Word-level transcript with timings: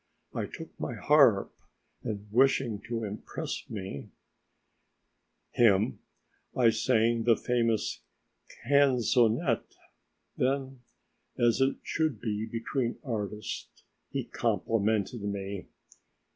I 0.33 0.47
took 0.47 0.69
my 0.79 0.95
harp 0.95 1.53
and, 2.03 2.25
wishing 2.31 2.81
to 2.87 3.03
impress 3.03 3.61
him, 5.51 5.99
I 6.57 6.71
sang 6.71 7.23
the 7.25 7.35
famous 7.35 8.01
canzonette. 8.65 9.75
Then, 10.37 10.79
as 11.37 11.61
it 11.61 11.75
should 11.83 12.19
be 12.19 12.47
between 12.47 12.97
artists, 13.03 13.83
he 14.09 14.23
complimented 14.23 15.21
me. 15.21 15.67